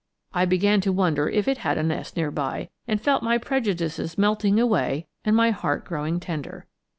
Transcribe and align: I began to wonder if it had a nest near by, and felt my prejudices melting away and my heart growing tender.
I 0.33 0.45
began 0.45 0.81
to 0.81 0.91
wonder 0.91 1.29
if 1.29 1.47
it 1.47 1.59
had 1.59 1.77
a 1.77 1.83
nest 1.83 2.17
near 2.17 2.31
by, 2.31 2.69
and 2.87 2.99
felt 2.99 3.21
my 3.21 3.37
prejudices 3.37 4.17
melting 4.17 4.59
away 4.59 5.05
and 5.23 5.35
my 5.35 5.51
heart 5.51 5.85
growing 5.85 6.19
tender. 6.19 6.65